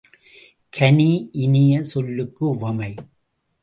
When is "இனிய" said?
1.31-1.83